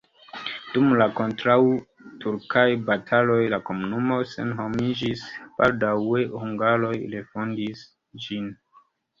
[0.75, 5.27] Dum la kontraŭturkaj bataloj la komunumo senhomiĝis,
[5.61, 7.89] baldaŭe hungaroj refondis
[8.27, 8.53] ĝin.